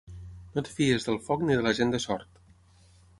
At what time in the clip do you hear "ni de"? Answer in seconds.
1.49-1.65